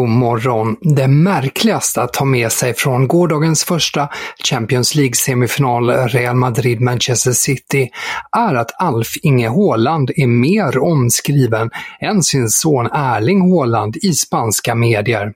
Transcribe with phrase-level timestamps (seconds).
[0.00, 0.76] God morgon.
[0.80, 4.08] Det märkligaste att ta med sig från gårdagens första
[4.50, 7.90] Champions League-semifinal Real Madrid-Manchester City
[8.36, 14.74] är att Alf Inge Haaland är mer omskriven än sin son Erling Haaland i spanska
[14.74, 15.32] medier.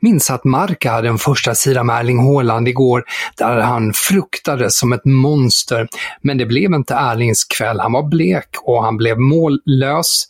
[0.00, 3.04] Minns att Marca hade en första sida med Erling Haaland igår
[3.36, 5.88] där han fruktades som ett monster,
[6.22, 7.80] men det blev inte Erlings kväll.
[7.80, 10.26] Han var blek och han blev mållös.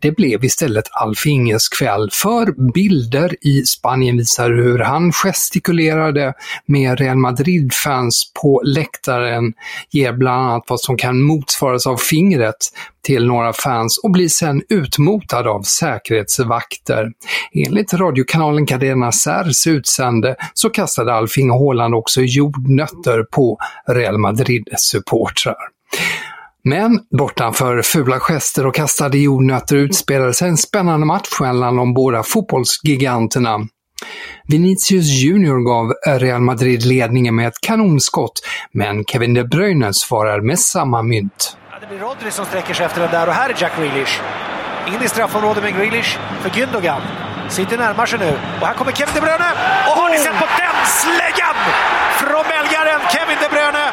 [0.00, 6.34] Det blev istället Alf Inges kväll, för bilder i Spanien visar hur han gestikulerade
[6.66, 9.52] med Real Madrid-fans på läktaren,
[9.90, 12.56] ger bland annat vad som kan motsvaras av fingret
[13.06, 17.12] till några fans och blir sen utmotad av säkerhetsvakter.
[17.52, 23.58] Enligt radiokanalen Cadena Sers utsände så kastade Alf Inge Haaland också jordnötter på
[23.88, 25.56] Real Madrid-supportrar.
[26.64, 32.22] Men bortanför fula gester och kastade jordnötter utspelade sig en spännande match mellan de båda
[32.22, 33.58] fotbollsgiganterna.
[34.48, 38.40] Vinicius Junior gav Real Madrid ledningen med ett kanonskott,
[38.72, 41.56] men Kevin De Bruyne svarar med samma mynt.
[41.70, 44.20] Ja, det blir Rodri som sträcker sig efter den där och här är Jack Grealish.
[44.86, 47.00] In i straffområdet med Grealish för Gündogan.
[47.50, 48.30] City närmar sig nu
[48.60, 49.50] och här kommer Kevin De Bruyne.
[49.88, 51.56] Och har ni sett på den släggan
[52.20, 53.84] från belgaren Kevin De Bruyne?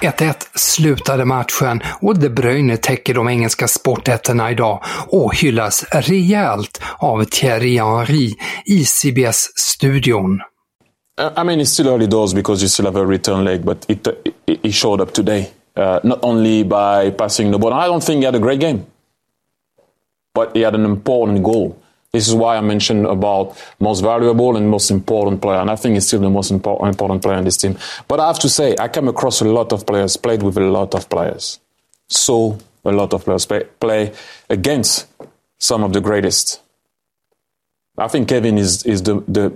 [0.00, 7.24] 1-1 slutade matchen och De Bruyne täcker de engelska sportätterna idag och hyllas rejält av
[7.24, 8.34] Thierry Henry
[8.66, 10.40] i CBS-studion.
[11.16, 14.06] I mean, it's still early doors because you still have a return leg, but it,
[14.06, 15.50] it, it showed up today.
[15.76, 18.84] Uh, not only by passing the ball, I don't think he had a great game,
[20.34, 21.76] but he had an important goal.
[22.14, 25.94] This is why I mentioned about most valuable and most important player, and I think
[25.94, 27.76] he's still the most important, player in this team.
[28.06, 30.60] But I have to say, I came across a lot of players, played with a
[30.60, 31.58] lot of players,
[32.06, 34.12] saw a lot of players play, play
[34.48, 35.08] against
[35.58, 36.62] some of the greatest.
[37.98, 39.52] I think Kevin is is the the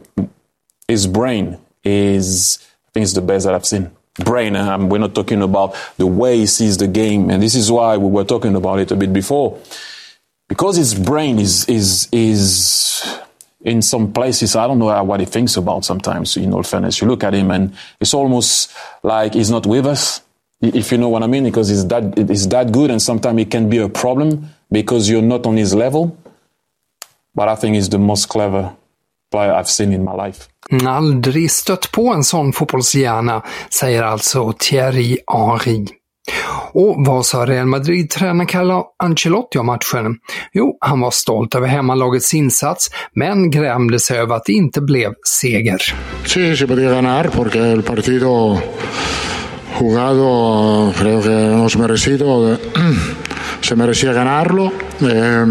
[0.88, 2.58] his brain is
[2.88, 3.92] I think it's the best that I've seen.
[4.24, 7.70] Brain, um, we're not talking about the way he sees the game, and this is
[7.70, 9.60] why we were talking about it a bit before
[10.48, 13.20] because his brain is is is
[13.60, 16.36] in some places I don't know what he thinks about sometimes.
[16.36, 18.72] In all fairness, you look at him and it's almost
[19.02, 20.22] like he's not with us,
[20.60, 23.50] if you know what I mean, because he's that he's that good, and sometimes it
[23.50, 26.16] can be a problem because you're not on his level.
[27.34, 28.74] But I think he's the most clever
[29.30, 30.48] player I've seen in my life.
[30.86, 35.86] Aldrig stött på en sån fotbollshjärna, säger alltså Thierry Henry.
[36.72, 40.16] Och vad sa Real Madrid-tränaren Carlo Ancelotti om matchen?
[40.52, 45.12] Jo, han var stolt över hemmalagets insats, men grämde sig över att det inte blev
[45.22, 45.94] seger.
[46.24, 48.60] Sí, se podía ganar porque el partido
[49.78, 52.58] jugado creo que hemos merecido,
[53.60, 54.72] se merecía ganarlo.
[55.00, 55.46] Eh,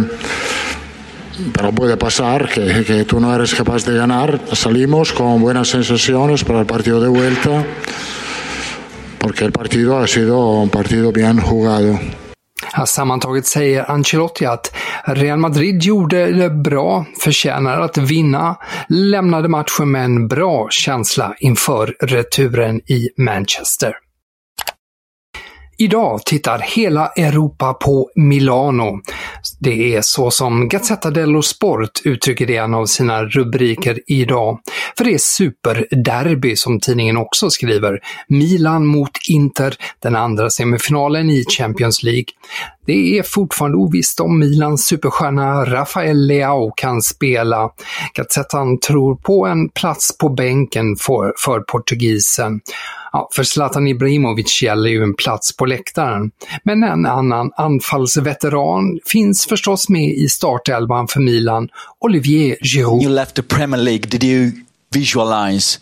[1.53, 4.39] pero puede pasar que, que, tú no eres capaz de ganar.
[4.53, 7.63] Salimos con buenas sensaciones para el partido de vuelta
[9.27, 11.99] porque el partido ha sido un partido bien jugado.
[12.85, 14.75] Sammantaget säger Ancelotti att
[15.05, 18.55] Real Madrid gjorde det bra, förtjänar att vinna,
[18.89, 23.93] lämnade matchen med en bra känsla inför returen i Manchester.
[25.79, 29.01] Idag tittar hela Europa på Milano.
[29.59, 34.59] Det är så som Gazzetta dello Sport uttrycker det i en av sina rubriker idag.
[34.97, 37.99] För det är superderby som tidningen också skriver.
[38.27, 42.25] Milan mot Inter, den andra semifinalen i Champions League.
[42.87, 47.69] Det är fortfarande ovisst om Milans superstjärna Rafael Leao kan spela.
[48.13, 52.59] Gazettan tror på en plats på bänken för, för portugisen.
[53.11, 56.31] Ja, för Zlatan Ibrahimovic gäller ju en plats på läktaren.
[56.63, 61.69] Men en annan anfallsveteran finns förstås med i startelvan för Milan,
[61.99, 63.03] Olivier Giroud.
[63.03, 64.51] You left the Premier League, did you
[64.91, 65.79] visualize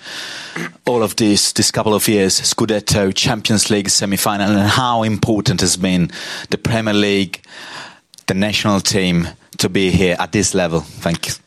[0.86, 5.78] all of this this couple of years Scudetto Champions League semi-final and how important has
[5.78, 6.10] been
[6.50, 7.42] the Premier League
[8.28, 10.82] the national team to be here at this level.
[10.82, 11.45] Thank you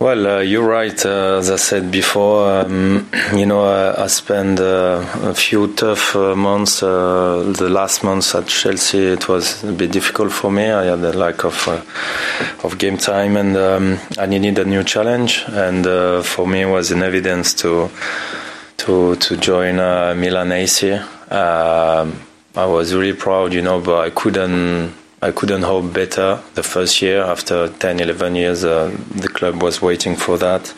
[0.00, 1.04] Well, uh, you're right.
[1.04, 6.14] Uh, as I said before, um, you know, I, I spent uh, a few tough
[6.14, 6.84] uh, months.
[6.84, 10.70] Uh, the last months at Chelsea, it was a bit difficult for me.
[10.70, 11.82] I had a lack of uh,
[12.62, 15.42] of game time, and um, I needed a new challenge.
[15.48, 15.84] And
[16.24, 17.90] for me, it was in evidence to
[18.76, 19.78] to to join
[20.20, 20.92] Milan AC.
[20.92, 22.20] Um,
[22.54, 26.40] I was really proud, you know, but I couldn't I couldn't hope better.
[26.54, 30.72] The first year, after 10, 11 years, uh, the club was waiting for that.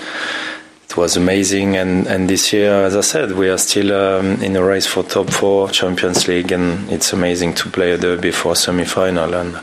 [0.88, 4.56] It was amazing, and, and this year, as I said, we are still um, in
[4.56, 8.56] a race for top four Champions League, and it's amazing to play a derby for
[8.56, 9.34] semi-final.
[9.34, 9.60] And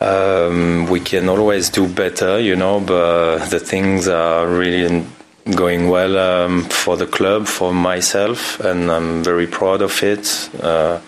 [0.00, 5.06] um, we can always do better, you know, but the things are really
[5.54, 10.50] going well um, for the club, for myself, and I'm very proud of it.
[10.60, 11.00] Uh,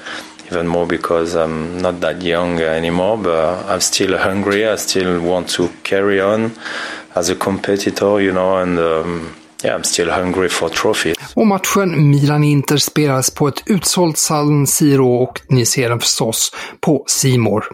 [0.50, 4.66] even more because I'm not that young anymore, but I'm still hungry.
[4.68, 6.50] I still want to carry on
[7.14, 9.34] as a competitor, you know, and um,
[9.64, 11.16] yeah, I'm still hungry for trophies.
[11.34, 17.04] Och matchen Milan-Inter spelas på ett utsålt San Siro och ni ser den förstås på
[17.06, 17.64] Simor.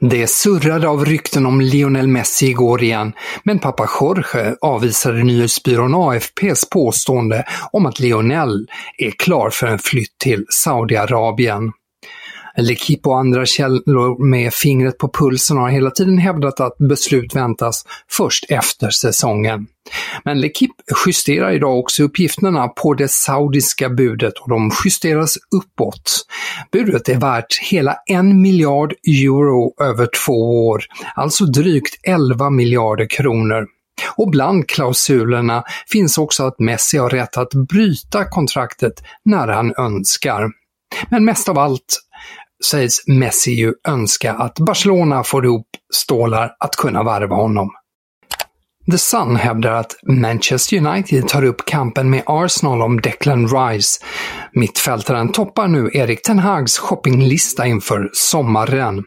[0.00, 3.12] Det surrade av rykten om Lionel Messi igår igen,
[3.42, 8.66] men pappa Jorge avvisade nyhetsbyrån AFPs påstående om att Lionel
[8.98, 11.72] är klar för en flytt till Saudiarabien.
[12.56, 17.84] Lekip och andra källor med fingret på pulsen har hela tiden hävdat att beslut väntas
[18.10, 19.66] först efter säsongen.
[20.24, 20.70] Men Lekip
[21.06, 26.26] justerar idag också uppgifterna på det saudiska budet och de justeras uppåt.
[26.72, 33.66] Budet är värt hela en miljard euro över två år, alltså drygt 11 miljarder kronor.
[34.16, 40.50] Och bland klausulerna finns också att Messi har rätt att bryta kontraktet när han önskar.
[41.10, 42.00] Men mest av allt
[42.64, 47.70] sägs Messi ju önska att Barcelona får ihop stålar att kunna varva honom.
[48.90, 54.04] The Sun hävdar att Manchester United tar upp kampen med Arsenal om Declan Rice.
[54.52, 59.04] Mittfältaren toppar nu Erik Ten Hags shoppinglista inför sommaren.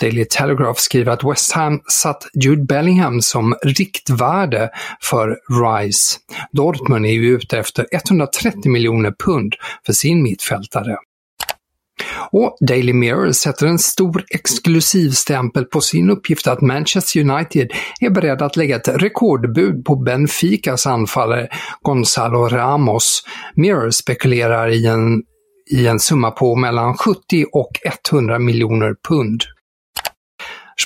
[0.00, 4.70] Daily Telegraph skriver att West Ham satt Jude Bellingham som riktvärde
[5.02, 6.16] för Rice.
[6.52, 9.54] Dortmund är ju ute efter 130 miljoner pund
[9.86, 10.96] för sin mittfältare.
[12.30, 18.10] Och Daily Mirror sätter en stor exklusiv stämpel på sin uppgift att Manchester United är
[18.10, 21.48] beredda att lägga ett rekordbud på Benficas anfallare
[21.82, 23.22] Gonzalo Ramos.
[23.54, 25.22] Mirror spekulerar i en,
[25.70, 27.18] i en summa på mellan 70
[27.52, 27.70] och
[28.12, 29.44] 100 miljoner pund.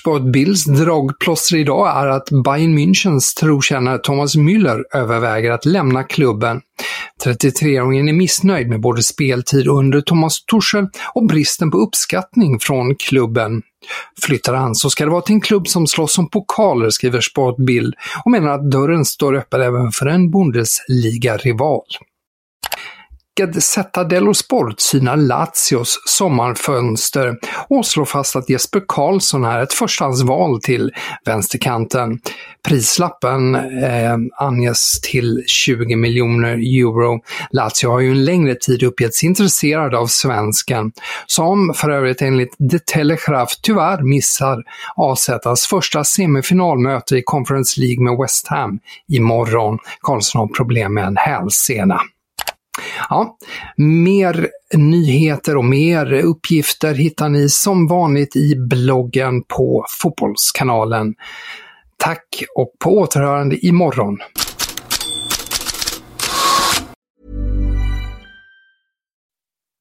[0.01, 6.61] Sportbills dragplåster idag är att Bayern Münchens trotjänare Thomas Müller överväger att lämna klubben.
[7.25, 13.63] 33-åringen är missnöjd med både speltid under Thomas Tuchel och bristen på uppskattning från klubben.
[14.23, 17.95] Flyttar han så ska det vara till en klubb som slåss om pokaler, skriver Sportbild
[18.25, 21.85] och menar att dörren står öppen även för en Bundesliga-rival.
[23.37, 27.39] Gazzetta dello Sport synar Lazios sommarfönster
[27.69, 30.93] och slår fast att Jesper Karlsson är ett förstahandsval till
[31.25, 32.21] vänsterkanten.
[32.69, 37.21] Prislappen eh, anges till 20 miljoner euro.
[37.51, 40.93] Lazio har ju en längre tid uppgetts intresserad av svensken,
[41.27, 44.63] som för övrigt enligt The Telegraph tyvärr missar
[44.97, 49.79] AZs första semifinalmöte i Conference League med West Ham imorgon.
[50.01, 52.01] Karlsson har problem med en hälsena.
[53.09, 53.37] Ja,
[53.77, 61.15] mer nyheter och mer uppgifter hittar ni som vanligt i bloggen på Fotbollskanalen.
[61.97, 64.19] Tack och på återhörande imorgon!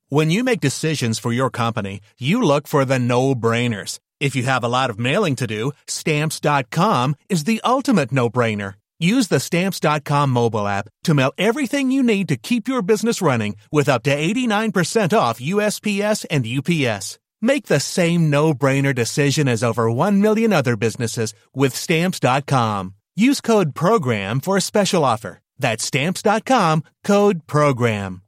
[0.10, 4.00] When you make decisions for your company, you look for the no-brainers.
[4.20, 8.74] If you have a lot of mailing to do, stamps.com is the ultimate no-brainer.
[9.00, 13.56] Use the Stamps.com mobile app to mail everything you need to keep your business running
[13.72, 17.20] with up to 89% off USPS and UPS.
[17.42, 22.94] Make the same no-brainer decision as over 1 million other businesses with stamps.com.
[23.16, 25.40] Use code program for a special offer.
[25.58, 28.22] That's stamps.com, code program.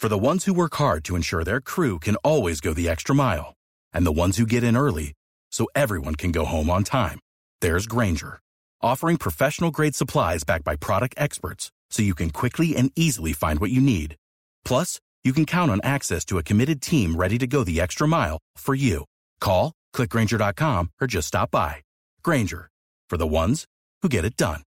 [0.00, 3.14] For the ones who work hard to ensure their crew can always go the extra
[3.14, 3.52] mile
[3.92, 5.12] and the ones who get in early
[5.52, 7.20] so everyone can go home on time,
[7.60, 8.40] there's Granger,
[8.82, 13.60] offering professional grade supplies backed by product experts so you can quickly and easily find
[13.60, 14.16] what you need.
[14.64, 18.08] Plus, you can count on access to a committed team ready to go the extra
[18.08, 19.04] mile for you.
[19.40, 21.82] Call, clickgranger.com, or just stop by.
[22.22, 22.70] Granger,
[23.08, 23.66] for the ones
[24.02, 24.62] who get it done.